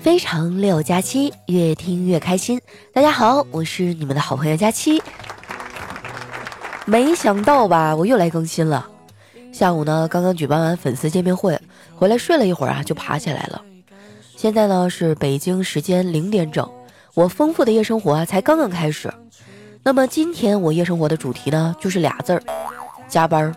[0.00, 2.60] 非常六加七，越听越开心。
[2.92, 5.02] 大家好，我是你们的好朋友佳期。
[6.84, 8.88] 没想到吧，我又来更新了。
[9.52, 11.60] 下午呢，刚刚举办完粉丝见面会，
[11.96, 13.60] 回来睡了一会儿啊，就爬起来了。
[14.36, 16.68] 现在呢是北京时间零点整，
[17.14, 19.12] 我丰富的夜生活啊才刚刚开始。
[19.82, 22.42] 那么今天我夜生活的主题呢，就是俩字儿：
[23.08, 23.52] 加班。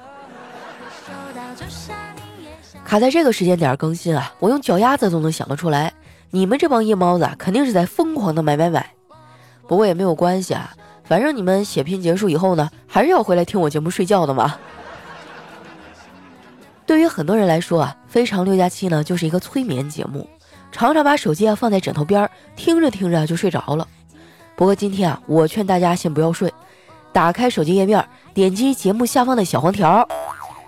[2.83, 5.93] 卡在这个时间点更新啊，我用脚丫子都能想得出来。
[6.31, 8.93] 你们这帮夜猫子啊肯定是在疯狂的买买买，
[9.67, 14.55] 不过也没有关系啊，反正你们血拼结束以后呢，还是要回来听我节目睡觉的嘛。
[16.87, 20.27] 对于很多人来说啊，非常六加七呢就是一个催眠节目，
[20.71, 23.87] 常常把手机啊放在枕头边，听着听着就睡着了。
[24.55, 26.53] 不过今天啊，我劝大家先不要睡，
[27.11, 30.07] 打开手机页面，点击节目下方的小黄条。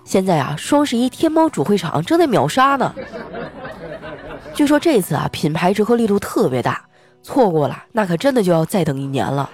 [0.03, 2.93] 现在啊，双十一天猫主会场正在秒杀呢。
[4.53, 6.85] 据说这次啊，品牌折扣力度特别大，
[7.23, 9.49] 错过了那可真的就要再等一年了。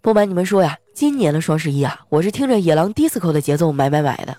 [0.00, 4.36] 不瞒你们说呀，今年的双十一啊，我是听着野狼 DISCO 的节奏买买买的。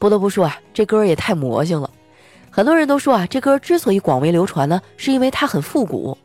[0.00, 1.88] 不得不说啊，这歌也太魔性了。
[2.50, 6.18] 很多人都说啊，这歌之所以广为流传呢，是因为它很复古。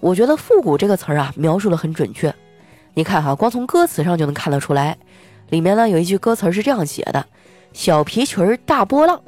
[0.00, 2.34] 我觉得“复古”这个词儿啊，描述的很准确。
[2.94, 4.96] 你看哈，光从歌词上就能看得出来。
[5.48, 7.24] 里面呢有一句歌词是这样写的
[7.72, 9.20] ：“小皮裙儿大波浪。”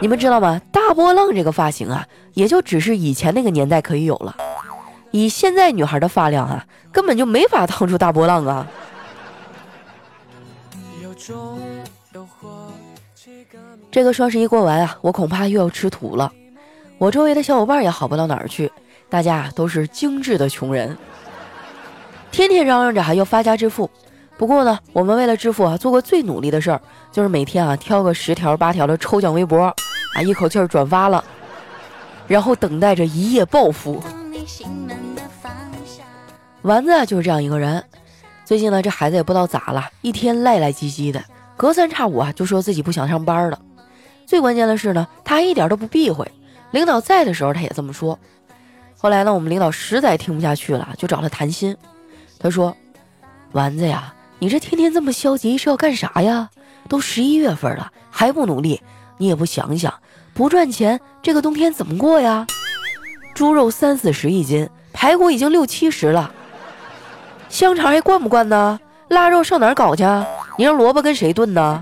[0.00, 0.60] 你们知道吗？
[0.72, 4.36] 大波浪这个发型啊，也就只是以前那个年代可以有了。
[5.12, 8.66] 以现在女孩的发量啊，根本就没法烫出大波浪啊。
[13.90, 16.32] 这个双十一过完啊，我恐怕又要吃土了。
[16.98, 18.72] 我周围的小伙伴也好不到哪儿去，
[19.08, 20.96] 大家都是精致的穷人，
[22.32, 23.88] 天天嚷嚷着还要发家致富。
[24.38, 26.80] 不过呢，我们为了致富啊，做过最努力的事儿，
[27.12, 31.22] 就是每天啊挑个十条八条的抽奖微博，啊一口气儿转发了，
[32.26, 34.02] 然后等待着一夜暴富。
[36.62, 37.84] 丸子就是这样一个人，
[38.44, 41.22] 最近呢这孩子也不知道咋了，一天赖赖唧唧的，
[41.56, 43.60] 隔三差五啊就说自己不想上班了。
[44.26, 46.28] 最关键的是呢，他还一点都不避讳，
[46.72, 48.18] 领导在的时候他也这么说。
[48.96, 51.76] 后来呢，我们领导实在听不下去了，就找他谈心。
[52.38, 52.76] 他说
[53.52, 56.50] ：“丸子呀。”你这天天这么消极是要干啥呀？
[56.88, 58.82] 都十一月份了还不努力，
[59.16, 59.94] 你也不想想，
[60.34, 62.44] 不赚钱这个冬天怎么过呀？
[63.36, 66.32] 猪肉三四十一斤，排骨已经六七十了，
[67.48, 68.80] 香肠还灌不灌呢？
[69.10, 70.02] 腊肉上哪儿搞去？
[70.58, 71.80] 你让萝卜跟谁炖呢？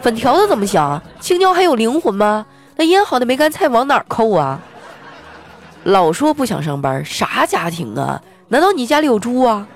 [0.00, 1.02] 粉条子怎么想？
[1.20, 2.46] 青椒还有灵魂吗？
[2.76, 4.58] 那腌好的梅干菜往哪儿扣啊？
[5.84, 8.22] 老说不想上班，啥家庭啊？
[8.48, 9.68] 难道你家里有猪啊？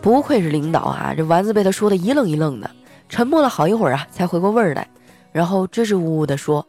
[0.00, 1.12] 不愧是领导啊！
[1.16, 2.70] 这丸子被他说的一愣一愣的，
[3.08, 4.88] 沉默了好一会儿啊，才回过味儿来，
[5.32, 6.66] 然后支支吾吾的说：“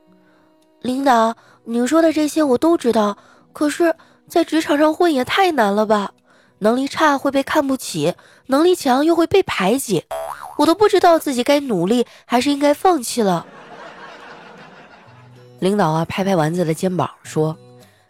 [0.82, 3.18] 领导，你说的这些我都知道，
[3.54, 3.96] 可是，
[4.28, 6.12] 在职场上混也太难了吧？
[6.58, 8.14] 能力差会被看不起，
[8.48, 10.04] 能力强又会被排挤，
[10.58, 13.46] 我都不知道自己该努力还是应该放弃了。”
[15.60, 17.56] 领导啊，拍拍丸子的肩膀说：“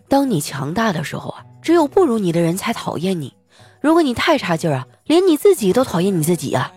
[0.07, 3.33] 当你强大的时候啊，只有不如你的人才讨厌你。”
[3.81, 6.71] 如果你太差劲儿啊，连你自己都讨厌你自己啊！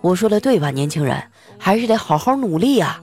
[0.00, 1.22] 我说的对吧，年轻人，
[1.58, 3.00] 还是得好好努力呀！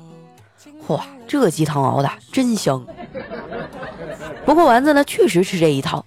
[0.88, 2.84] 哇，这鸡汤熬的真香。
[4.44, 6.04] 不过丸子呢，确实吃这一套。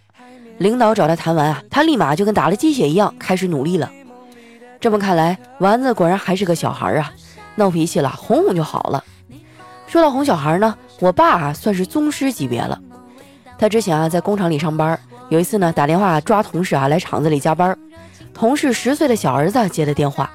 [0.59, 3.91] 领导找他谈完啊，他立马就跟打了鸡血一样开始努力了。
[4.81, 7.13] 这么看来，丸子果然还是个小孩啊，
[7.55, 9.05] 闹脾气了，哄哄就好了。
[9.87, 12.81] 说到哄小孩呢，我爸啊算是宗师级别了。
[13.57, 14.99] 他之前啊在工厂里上班。
[15.31, 17.79] 有一次呢，打电话抓同事啊来厂子里加班，
[18.35, 20.29] 同事十岁的小儿子接的电话，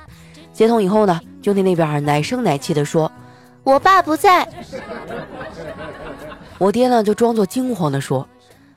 [0.53, 3.11] 接通以后呢，就听那边奶声奶气的说
[3.63, 4.47] ：“我爸不在。”
[6.57, 8.25] 我爹呢就装作惊慌的说：“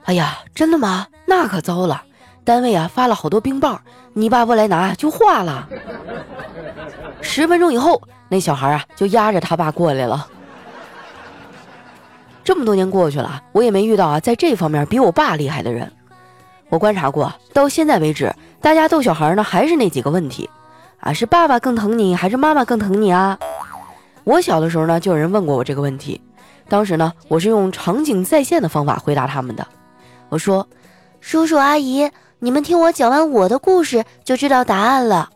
[0.07, 1.07] 哎呀，真的吗？
[1.25, 2.03] 那可糟了，
[2.43, 3.81] 单位啊发了好多冰棒，
[4.13, 5.69] 你爸不来拿就化了。”
[7.23, 10.27] 十分钟以后，那小孩啊就压着他爸过来了。
[12.43, 15.93] 这么多年过去了，我也没遇到啊在这方面比我爸厉害的人。
[16.71, 20.49] 我观察过，到现在为止，大家逗小孩呢，还是那几个问题，
[21.01, 23.39] 啊，是爸爸更疼你，还是妈妈更疼你啊？
[24.25, 26.21] 我小的时候呢，就有人问过我这个问题，
[26.69, 29.67] 当时呢，我是用场景再现的方法回答他们的。
[30.29, 30.69] 我说
[31.23, 35.31] ：“叔叔阿姨，你们听我讲完我的故事，就知道答案了。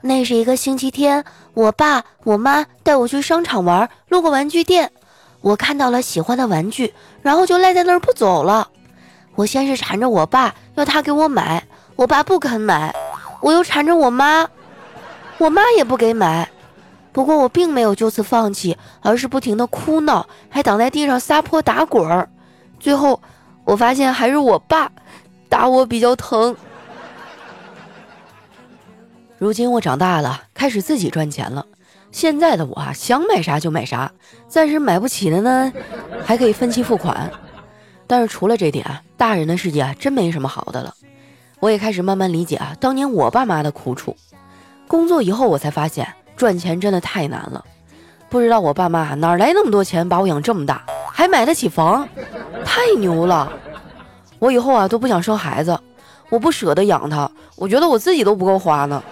[0.00, 1.22] 那是一个星期天，
[1.52, 4.90] 我爸我妈带我去商场玩，路过玩具店，
[5.42, 8.68] 我看到了喜欢的玩具，然后就赖在那儿不走了。”
[9.40, 11.64] 我先是缠着我爸要他给我买，
[11.96, 12.94] 我爸不肯买，
[13.40, 14.46] 我又缠着我妈，
[15.38, 16.46] 我妈也不给买，
[17.10, 22.28] 不过我并没有就此放弃，而是不停的哭闹，还躺在地上撒泼打滚儿。
[22.78, 23.18] 最后，
[23.64, 24.92] 我发现还是我爸
[25.48, 26.54] 打我比较疼。
[29.38, 31.64] 如今我长大了，开始自己赚钱了。
[32.12, 34.12] 现在的我啊，想买啥就买啥，
[34.48, 35.72] 暂时买不起的呢，
[36.26, 37.30] 还可以分期付款。
[38.06, 38.84] 但是除了这点，
[39.20, 40.94] 大人的世界啊，真没什么好的了。
[41.58, 44.16] 我也开始慢慢理解啊，当年我爸妈的苦楚。
[44.88, 47.62] 工作以后，我才发现赚钱真的太难了。
[48.30, 50.82] 不知道我爸妈哪来那么多钱把我养这么大，
[51.12, 52.08] 还买得起房，
[52.64, 53.52] 太牛了。
[54.38, 55.78] 我以后啊都不想生孩子，
[56.30, 59.02] 我不舍得养他，我觉得我自己都不够花呢。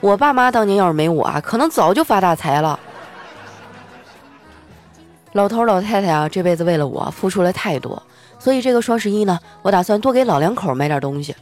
[0.00, 2.80] 我爸妈当年要是没我啊，可能早就发大财了。
[5.32, 8.02] 老头老太太啊，这辈子为了我付出了太多，
[8.38, 11.34] 所以这个双十一呢，我打算多给老两口买点东西。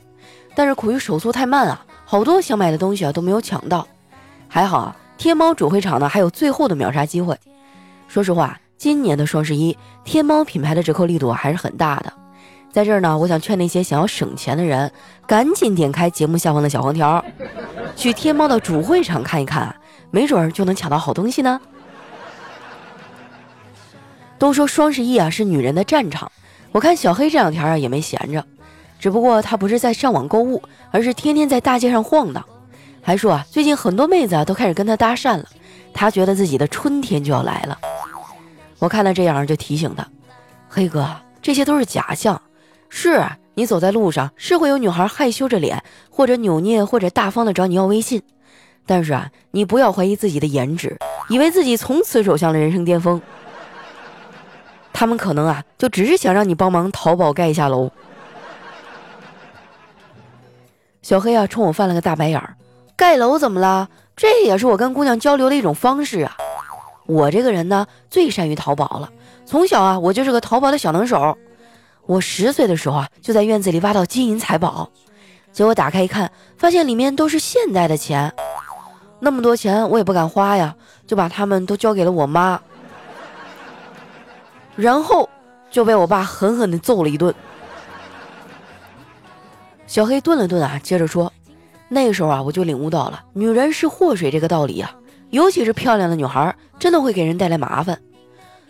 [0.55, 3.87] 但是苦于手速太慢啊，好多想买的东西啊都没有抢到。
[4.49, 7.39] 还好啊，天猫主会场呢还有最后的秒杀机会。
[8.09, 12.13] 说实话，今年的双十一，天猫品牌的折扣力度还是很大的。
[12.73, 14.91] 在这儿呢，我想劝那些想要省钱的人，
[15.27, 17.23] 赶紧点开节目下方的小黄条，
[17.95, 19.75] 去天猫的主会场看一看，
[20.11, 21.61] 没准就能抢到好东西呢。
[24.39, 26.31] 都说双十一啊是女人的战场，
[26.77, 28.45] 我看小黑这两天啊也没闲着，
[29.01, 32.45] 只不过他不是在上网购物，而是天天在大街上晃荡，
[33.01, 35.47] 还说啊最近很多妹子啊都开始跟他搭讪了，
[35.95, 37.79] 他觉得自己的春天就要来了。
[38.79, 40.07] 我看他这样就提醒他，
[40.69, 41.09] 黑哥，
[41.41, 42.43] 这些都是假象。
[42.91, 43.25] 是
[43.55, 48.21] 你走在路上，是会有女孩害羞着脸，或者扭捏，或者大方的找你要微信。
[48.85, 50.99] 但是啊，你不要怀疑自己的颜值，
[51.31, 53.19] 以为自己从此走向了人生巅峰。
[54.99, 57.91] 他们可能啊，就只是想让你帮忙淘宝盖一下楼。
[61.03, 62.57] 小黑啊，冲我翻了个大白眼儿，
[62.97, 63.91] 盖楼怎么了？
[64.17, 66.35] 这也是我跟姑娘交流的一种方式啊。
[67.05, 69.11] 我这个人呢，最善于淘宝了，
[69.45, 71.37] 从小啊，我就是个淘宝的小能手。
[72.07, 74.89] 我十岁的时候啊，就在院子里挖到金银财宝，
[75.53, 78.33] 结果打开一看，发现里面都是现代的钱，
[79.21, 80.75] 那么多钱我也不敢花呀，
[81.07, 82.59] 就把他们都交给了我妈，
[84.77, 85.29] 然后
[85.71, 87.35] 就被我爸狠狠地揍了一顿。
[89.87, 91.33] 小黑顿了顿啊，接着说
[91.89, 94.95] ：“那时候啊，我就领悟到了女人是祸水这个道理啊，
[95.31, 98.01] 尤其是漂亮的女孩，真的会给人带来麻烦。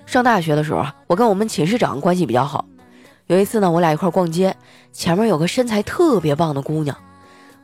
[0.05, 2.64] 上大学的时候啊，我跟我们寝室长关系比较好。”
[3.26, 4.55] 有一次呢，我俩一块逛街，
[4.93, 6.97] 前面有个身材特别棒的姑娘，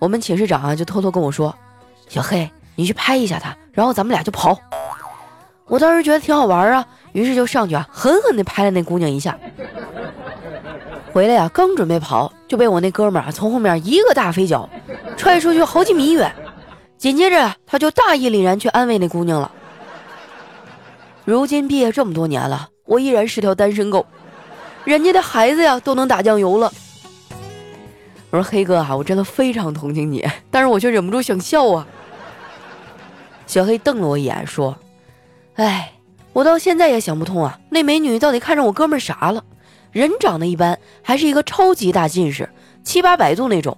[0.01, 1.55] 我们寝室长啊就偷偷跟我说
[2.09, 4.59] ：“小黑，你去拍一下她，然后咱们俩就跑。”
[5.69, 9.39] 我当时觉得挺好玩啊，于是就上去啊，狠狠地拍了那姑娘一下。
[11.13, 14.69] 回来呀，刚准备跑，就被我那哥们儿从后面一个大飞脚，
[15.17, 16.35] 踹出去好几米远。
[16.97, 19.51] 紧接着他就大义凛然去安慰那姑娘了。
[21.25, 24.07] 如今毕业这么多年了，我依然是条单身狗。
[24.85, 26.73] 人家的孩子呀都能打酱油了。
[28.31, 31.87] 我说黑哥啊，我真的非常同情你，但是我却忍不住想笑啊。
[33.47, 34.75] 小黑瞪了我一眼，说
[35.57, 35.92] ：“哎，
[36.33, 39.45] 我到现在也想不通啊，那美女到底看上我哥们啥了？
[39.91, 42.49] 人长得一般，还是一个超级大近视，
[42.83, 43.77] 七八百度那种。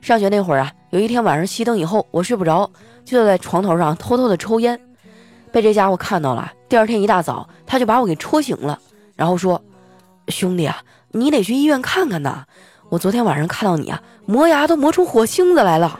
[0.00, 2.70] 上学那会儿啊，有一天晚上熄灯以后，我睡不着，
[3.04, 4.80] 就在床头上偷偷的抽烟，
[5.50, 6.52] 被这家伙看到了。
[6.68, 8.78] 第二天一大早，他就把我给戳醒了，
[9.16, 9.60] 然后说。”
[10.28, 12.44] 兄弟啊，你得去医院看看呐！
[12.90, 15.98] 我昨天晚上看到你啊，磨牙都磨出火星子来了。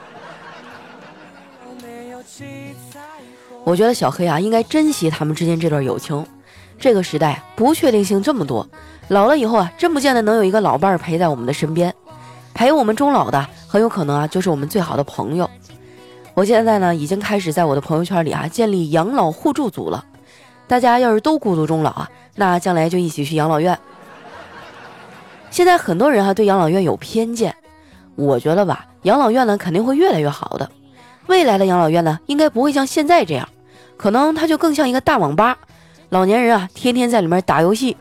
[3.64, 6.24] 我觉得小黑啊，应该珍惜他们之间这段友情。
[6.78, 8.68] 这个时代不确定性这么多，
[9.08, 11.94] 老了以后啊，真不见得能有一个老伴儿陪在我们的身边。
[12.54, 15.48] 陪我们终老的，很有可能啊，就是我们最好的朋友。
[16.34, 20.04] 我现在呢，已经开始在我的朋友圈里啊，建立养老互助组了。
[20.66, 23.78] 大家要是都孤独终老啊，那将来就一起去养老院。
[25.50, 27.54] 现在很多人啊对养老院有偏见，
[28.16, 30.68] 我觉得吧，养老院呢肯定会越来越好的。
[31.26, 33.48] 未来的养老院呢，应该不会像现在这样，
[33.96, 35.56] 可能它就更像一个大网吧，
[36.08, 37.96] 老年人啊天天在里面打游戏、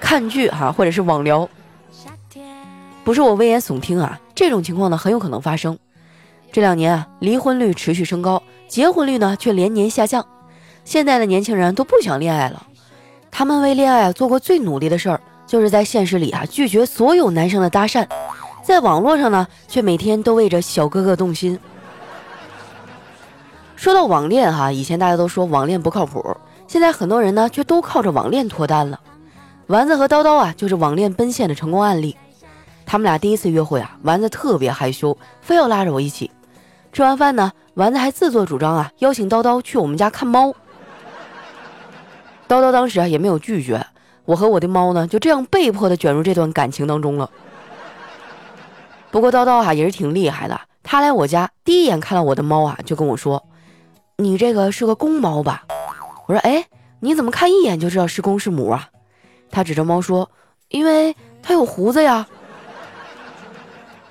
[0.00, 1.48] 看剧哈，或者是网聊。
[3.02, 5.78] 不是我危言耸听啊，这种情况呢很有可能发生。
[6.52, 10.24] 这两年啊，离婚率持续升高，结婚率呢却连年下降。
[10.84, 12.66] 现在的年轻人都不想恋爱了，
[13.30, 15.20] 他们为恋爱做过最努力的事儿。
[15.46, 18.06] 就是在现实里啊，拒绝所有男生的搭讪，
[18.62, 21.58] 在网络上呢，却每天都为着小哥哥动心。
[23.80, 26.36] 说到网恋哈，以前大家都说网恋不靠谱，
[26.68, 29.00] 现在很多人呢，却都靠着网恋脱单了。
[29.68, 32.14] 丸子和叨叨啊，就是网恋奔现的成功案例。
[32.84, 36.30] 他们俩第一次约会啊，丸子特别害羞，非要拉着我一起。
[36.92, 40.48] 吃完饭呢，丸子还自作主张啊，邀请叨叨去我们家看猫。
[42.46, 43.86] 叨叨当时啊也没有拒绝，
[44.26, 47.30] 我和我的猫呢就这样被迫的卷入这段感情当中了。
[49.10, 53.42] 不过叨叨哈也是挺厉害的，他来我家第一眼看到我的猫啊，就跟我说
[54.20, 55.64] ：“你这个是个公猫吧？”
[56.26, 56.64] 我说：“哎，
[57.00, 58.88] 你怎么看一眼就知道是公是母啊？”
[59.50, 60.30] 他指着猫说
[60.68, 62.26] ：“因为它有胡子呀。”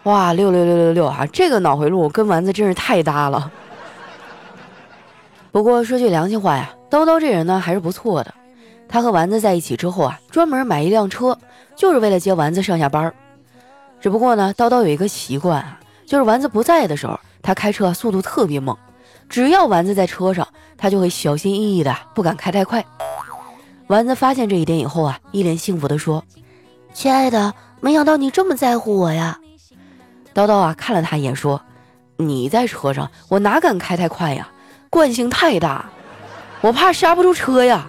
[0.04, 1.26] 哇，六六六六六啊！
[1.32, 3.52] 这个脑回路跟丸子真是太搭了。
[5.52, 8.34] 不过说句良心话呀，叨叨这人呢还是不错的。
[8.88, 11.38] 他和丸子在一起之后啊，专门买一辆车，
[11.76, 13.14] 就是为了接丸子上下班。
[14.00, 18.76] 只不过呢，叨叨有一个习惯啊，就是丸子不在的时候，他开车速度特别猛。
[19.30, 22.84] 只要丸子在车上，他就会小心翼翼的，不敢开太快。
[23.88, 26.24] 丸子发现这一点以后啊，一脸幸福的说
[26.94, 29.40] ：“亲爱的，没想到你这么在乎我呀。”
[30.34, 31.62] 叨叨啊，看了他一眼，说
[32.18, 34.50] ：“你在车上，我哪敢开太快呀？
[34.90, 35.90] 惯性太大，
[36.62, 37.88] 我怕刹不住车呀。”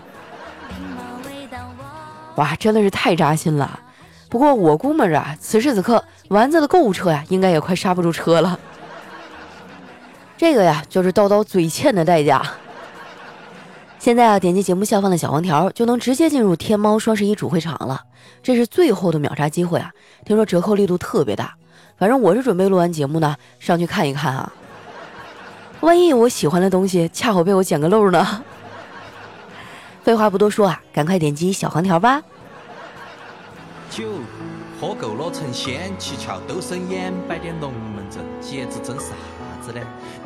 [2.37, 3.81] 哇，真的是太扎心了。
[4.29, 8.59] 不过我估摸着，此时此刻，丸子的购物车呀，应该也快刹不住车了。
[10.41, 12.43] 这个呀，就是叨叨嘴欠的代价。
[14.01, 18.05] 现在啊，点击节目下方的小黄条，就能直接进入天猫双十一主会场了。
[18.43, 19.91] 这是最后的秒杀机会啊！
[20.25, 21.53] 听说折扣力度特别大。
[21.99, 24.51] 反正我是准备录完节目呢，上去看一看啊。
[25.81, 28.43] 万一我喜欢的东西恰好被我捡个漏呢？
[30.03, 32.23] 废话不多说啊，赶快点击小黄条吧。
[33.91, 34.05] 酒
[34.81, 39.09] 喝够了成仙，七窍都生烟，摆点龙门阵，节子整啥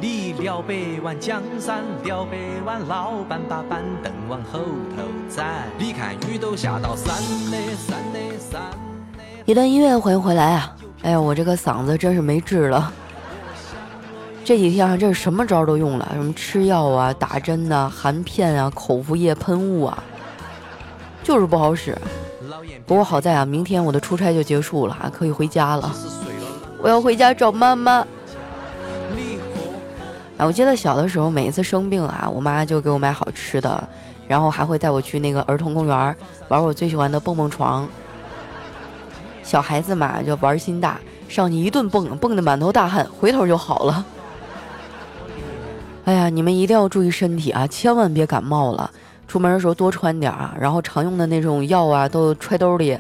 [0.01, 4.59] 你了百万江山，了百万老板把板凳往后
[4.97, 5.65] 头站。
[5.79, 7.15] 你看雨都下到山
[7.51, 8.61] 的山的山。
[9.45, 10.77] 一段音乐，欢迎回来啊！
[11.03, 12.93] 哎呀，我这个嗓子真是没治了。
[14.45, 20.03] 这几天啊，这是什么招都用了，什么吃药啊、打针呐、含片啊、口服液、喷雾啊，
[21.23, 21.97] 就是不好使。
[22.87, 25.95] 不过好在啊，明天我的出差就结束了，可以回家了。
[26.81, 28.07] 我要回家找妈妈。
[30.37, 33.89] 哎，我记得小的时候，每一次生病啊，我妈就给我买好吃的，
[34.27, 36.17] 然后还会带我去那个儿童公园
[36.49, 37.89] 玩我最喜欢的蹦蹦床。
[39.45, 40.99] 小孩子嘛，就玩心大，
[41.29, 44.05] 上去一顿蹦，蹦得满头大汗，回头就好了。
[46.05, 48.91] 哎呀，你们一定要注意身体啊，千万别感冒了。
[49.29, 52.99] 出门的时候多穿点啊，然后常用的那种药啊都揣兜里，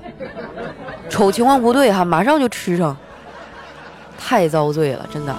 [1.08, 2.96] 瞅情况不对哈，马上就吃上。
[4.16, 5.34] 太遭罪了，真的。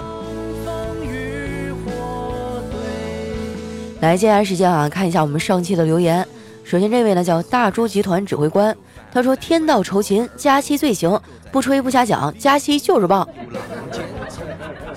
[4.05, 6.25] 来，接下来时间啊，看一下我们上期的留言。
[6.63, 8.75] 首先这位呢叫大猪集团指挥官。
[9.11, 11.19] 他说：“天道酬勤，佳期最行，
[11.51, 13.27] 不吹不瞎讲，佳期就是棒。”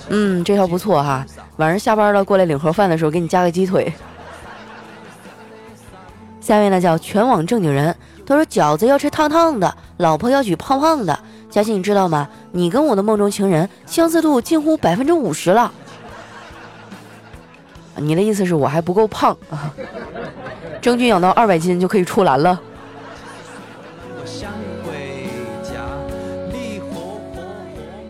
[0.09, 1.25] 嗯，这条不错哈。
[1.57, 3.91] 晚上下班了过来领盒饭的时候，给你加个鸡腿。
[6.41, 11.17] 下面呢叫全网正经人，他说：“饺子要吃烫烫的，老婆要娶胖胖的。”
[11.49, 12.27] 佳琪你知道吗？
[12.51, 15.71] 你跟我的梦中情人相似度近乎百分之五十了。
[17.99, 19.73] 你的意思是我还不够胖啊？
[20.81, 22.59] 争取养到二百斤就可以出栏了。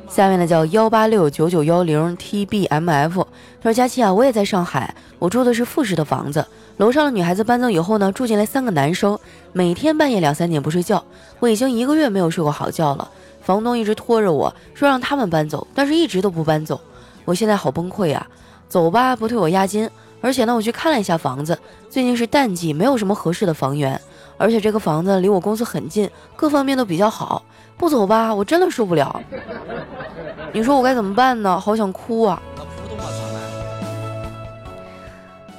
[0.08, 3.26] 下面呢叫幺八六九九幺零 tbmf，
[3.62, 6.46] 他说佳期啊，我也在上海，我住的是复式的房子，
[6.78, 9.18] 楼上的女孩子搬走以后呢，住进来三个男生，
[9.54, 11.02] 每天半夜两三点不睡觉，
[11.40, 13.10] 我已经一个月没有睡过好觉了。
[13.42, 16.82] 房东一直拖着我说让他们搬走，但是一直都不搬走，
[17.24, 18.28] 我现在好崩溃啊！
[18.70, 19.90] 走吧，不退我押金，
[20.22, 21.58] 而且呢，我去看了一下房子，
[21.90, 24.00] 最近是淡季，没有什么合适的房源，
[24.38, 27.44] 而且这个房子离我公司很近，各方面都比较好。
[27.76, 29.22] 不走吧，我真的受不了。
[30.54, 31.60] 你说我该怎么办呢？
[31.60, 32.42] 好想哭啊！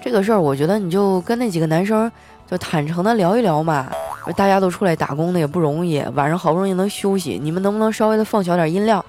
[0.02, 2.10] 这个事儿，我觉得你就跟那几个男生
[2.48, 3.90] 就坦诚的聊一聊嘛。
[4.36, 9.02] 大家都出来打工的也不容易，晚上好不容易能休息，你们能不能稍微的放小点音量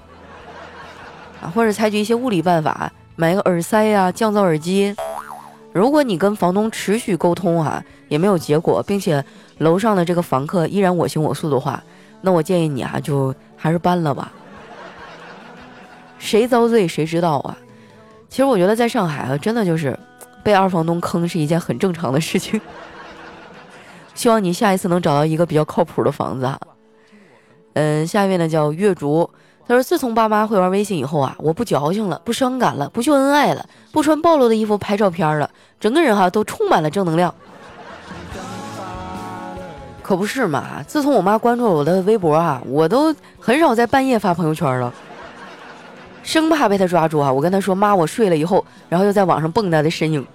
[1.42, 1.52] 啊？
[1.54, 4.94] 或者采取一些物理办法，买个耳塞呀，降噪耳机。
[5.72, 9.24] 如果你跟房东持续沟通哈，也没有结果，并且
[9.58, 11.82] 楼上的这个房客依然我行我素的话。
[12.20, 14.30] 那我建议你啊，就还是搬了吧。
[16.18, 17.56] 谁遭罪谁知道啊？
[18.28, 19.98] 其实我觉得在上海啊，真的就是
[20.42, 22.60] 被二房东坑是一件很正常的事情。
[24.14, 26.58] 希望你下一次能找到一个比较靠谱的房子啊。
[27.74, 29.28] 嗯，下一位呢叫月竹，
[29.68, 37.32] 他说自从爸妈会玩微信以后啊，我不矫情了，不伤感了，不秀恩爱了，不穿暴露的衣服拍照片了，整个人哈都充满了正能量。
[40.02, 40.82] 可不是嘛！
[40.86, 44.92] 自从我妈关注了我的微博啊，我都很少在半夜发朋友圈了。
[46.24, 47.32] 生怕被她抓住啊！
[47.32, 50.26] 我跟她说：“妈，我睡了以后，然后又在网上蹦跶的身影。”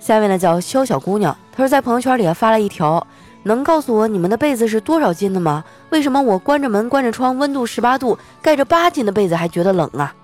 [0.00, 3.06] 下面呢叫肖小姑娘，她说在朋友圈里发了一条
[3.44, 5.64] ：“能告诉我你们的被子是多少斤的吗？
[5.90, 10.14] 为什么我关着门关着窗，温度十八度，盖着八斤的被子还觉得冷啊？”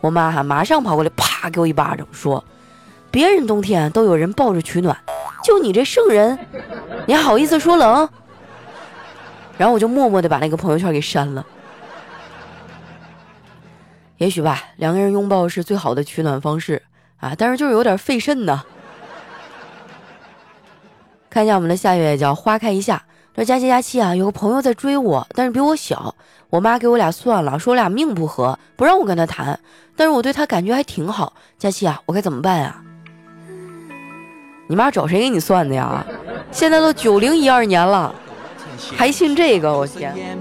[0.00, 2.44] 我妈哈马上跑过来，啪给我一巴掌，说
[3.10, 4.96] ：“别人冬天都有人抱着取暖，
[5.44, 6.38] 就你这圣人，
[7.06, 8.08] 你还好意思说冷？”
[9.58, 11.44] 然后我就默默的把那个朋友圈给删了。
[14.16, 16.82] 也许吧，两个人拥抱是最好的取暖方式
[17.18, 18.62] 啊，但是就是有点费肾呢。
[21.30, 23.00] 看一下我们的下月叫花开一夏，
[23.36, 26.12] 说佳期佳期啊，有个朋友在追我，但是比我小，
[26.50, 29.58] 我妈给我俩算了，说我俩命不合，不让我跟他谈，
[29.94, 31.32] 但是我对他感觉还挺好。
[31.56, 32.82] 佳期啊，我该怎么办啊？
[34.66, 36.04] 你妈找谁给你算的呀？
[36.50, 38.12] 现在都九零一二年了，
[38.96, 39.72] 还信这个？
[39.78, 40.36] 我天！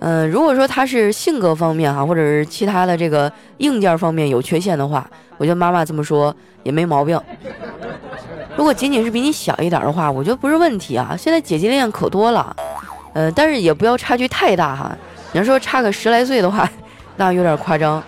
[0.00, 7.20] 嗯，如果说他是性格方面哈，或者是其他的这个硬件方面有缺陷的话，我觉得妈妈这么说也没毛病。
[8.56, 11.14] 如果仅仅是比你小一点的话，我觉得不是问题啊。
[11.18, 12.54] 现在姐姐恋可多了，
[13.14, 14.94] 呃，但是也不要差距太大哈。
[15.32, 16.68] 你要说差个十来岁的话，
[17.16, 18.02] 那有点夸张。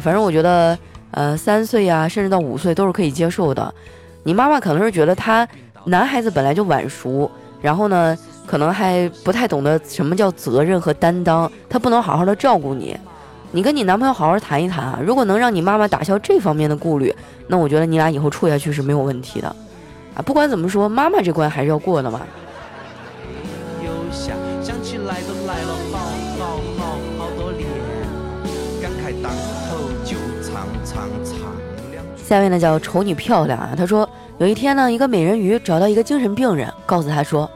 [0.00, 0.76] 反正我觉得，
[1.10, 3.72] 呃，三岁呀，甚至到五岁都是可以接受的。
[4.24, 5.46] 你妈妈可能是觉得他
[5.84, 12.96] 男孩子本来就晚熟，然后呢，可能还不太懂得什么叫责任和担当，他不能好好的照顾你。
[13.54, 14.98] 你跟你男朋友好好谈一谈啊！
[15.04, 17.14] 如果能让你妈妈打消这方面的顾虑，
[17.46, 19.48] 那我觉得你俩以后处下去是没有问题的，
[20.14, 20.22] 啊！
[20.24, 22.22] 不管怎么说，妈妈这关还是要过的嘛。
[32.16, 33.74] 下面呢叫丑女漂亮啊！
[33.76, 37.50] 他说有一天呢，一个美人鱼找到一个精神病人，告诉他说：“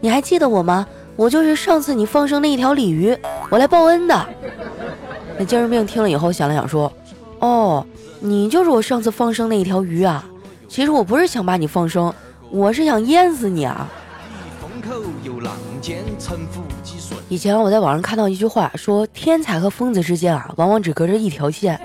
[0.00, 0.86] 你还记得我吗？
[1.14, 3.14] 我就是上次你放生那一条鲤鱼，
[3.50, 4.26] 我来报恩的。”
[5.38, 6.92] 那精神病听了以后想了想说
[7.40, 7.84] ：“哦，
[8.20, 10.24] 你就是我上次放生那一条鱼啊！
[10.68, 12.12] 其实我不是想把你放生，
[12.50, 13.88] 我是想淹死你啊！”
[17.28, 21.80] 以前我在网上看到一句话，说天才和疯子之间啊，往往只隔着一条线。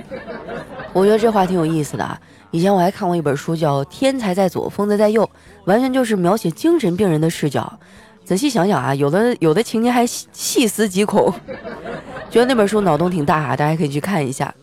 [0.93, 2.19] 我觉得这话挺有意思的啊。
[2.52, 5.24] 以前我还看过一本书，叫《天才在左，疯子在右》，
[5.65, 7.72] 完全就是描写精神病人的视角。
[8.26, 11.34] 仔细想想啊，有的有的情节还细思极恐。
[12.30, 14.54] 觉得那本书脑洞挺大啊，大家可以去看一下。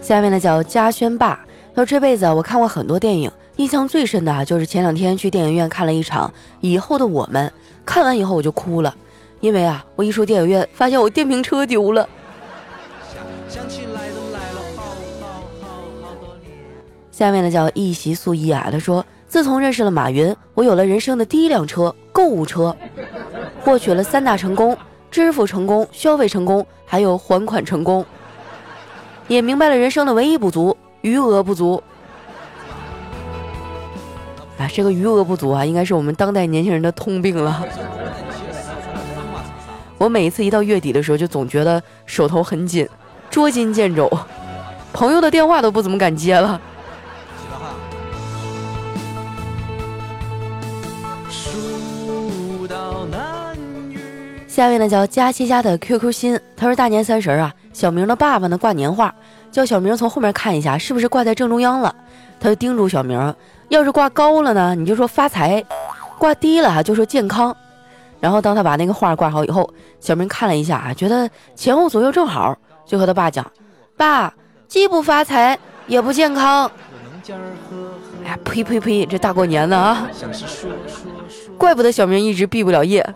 [0.00, 6.28] 下面呢叫嘉轩爸，他说这辈子啊我看过很多电影，印象最深的啊就是前两天去电影院看了一场
[6.60, 7.46] 《以后的我们》，
[7.84, 8.94] 看完以后我就哭了，
[9.40, 12.08] 因为啊我一出电影院发现我电瓶车丢了。
[17.10, 19.04] 下面呢叫一席素衣啊，他说。
[19.28, 22.74] 自从认识了马云，我有了人生的第一辆车——购物车，
[23.60, 24.74] 获取了三大成功：
[25.10, 28.04] 支付成功、消费成功，还有还款成功。
[29.26, 31.82] 也明白了人生的唯一不足——余额不足。
[34.56, 37.62] 啊，这个余额不足啊，应该是我们当代年轻人的通病了。
[39.98, 42.88] 我每一次一到月底的时候，就总觉得手头很紧，
[43.28, 44.10] 捉襟见肘，
[44.90, 46.58] 朋友的电话都不怎么敢接了。
[54.58, 59.14] 下面呢叫佳期家的 QQ 心，他说大年三十啊，小明的爸爸呢挂年画，
[59.52, 61.94] 叫小明从后面看一下是不是挂在正中央了。
[62.40, 63.32] 他就叮嘱小明，
[63.68, 65.62] 要是挂高了呢，你就说发财；
[66.18, 67.56] 挂低了哈，就说健康。
[68.18, 73.48] 然后当他把那个画挂好以后，小明看了一下啊，觉得前后左右正好，就和他爸讲
[73.96, 74.34] ：“爸，
[74.66, 76.68] 既不发财也不健康。”
[78.24, 80.08] 哎呀，呸呸呸，这大过年的啊！
[81.56, 83.08] 怪不得小明一直毕不了业。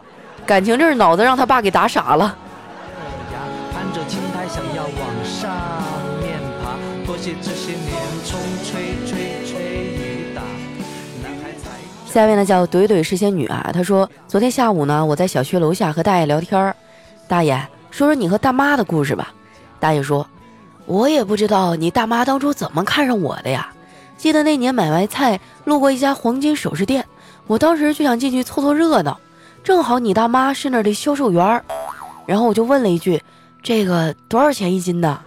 [0.53, 2.37] 感情这是脑子让他爸给打傻了。
[12.05, 16.77] 下面呢叫怼怼是仙女啊，她说昨天下午呢，我在小区楼下和大爷聊天儿，
[17.27, 17.59] 大爷
[17.91, 19.33] 说说你和大妈的故事吧。
[19.81, 20.27] 大爷说，
[20.85, 23.73] 我也不知道你大妈当初怎么看上我的呀。
[24.19, 27.07] 记得那年买完菜路过一家黄金首饰店，
[27.47, 29.19] 我当时就想进去凑凑热闹。
[29.63, 31.65] 正好你大妈是那儿的销售员儿，
[32.27, 33.23] 然后我就问了一句
[33.63, 35.21] ：“这个多少钱一斤呢？”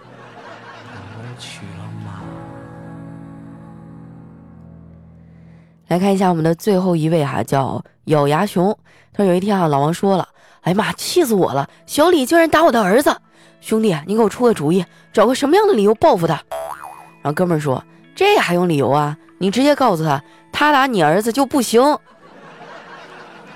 [5.88, 8.76] 来看一下我们的最后一位哈，叫咬牙熊。
[9.12, 10.28] 他说有一天啊，老王说了
[10.62, 11.66] ：“哎呀妈，气死我了！
[11.86, 13.16] 小李居然打我的儿子！
[13.60, 16.34] 兄弟，你给我出个主意，找个什么样的理由报复他？”
[17.22, 17.82] 然后哥们儿说
[18.14, 19.16] ：“这还用理由啊？
[19.38, 20.22] 你直接告诉他，
[20.52, 21.80] 他打你儿子就不行。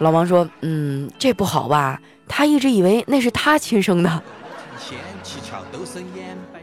[0.00, 2.00] 老王说：“嗯，这不好吧？
[2.26, 4.22] 他一直以为那是他亲生的。”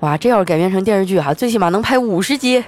[0.01, 2.63] 哇，这要是改编成电视剧哈，最起码能拍五十集。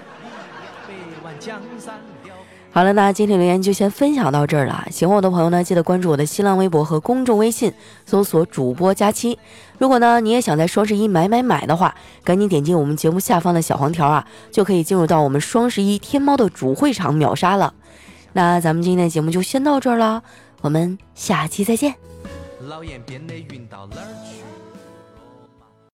[2.71, 4.85] 好了，那今天留言就先分享到这儿了。
[4.91, 7.73] 喜欢我的朋友呢，记得关注我的新浪微博和公众微信，
[8.05, 9.37] 搜索主播佳期。
[9.79, 17.73] 如果呢你也想在双十一买买买的话，赶紧点击我们节目下方的小黄条啊，就可以进入到我们双十一天猫的主会场秒杀了。
[18.33, 20.21] 那咱们今天的节目就先到这儿了，
[20.61, 21.93] 我们下期再见。
[22.67, 24.28] 老雁编的云到哪儿去？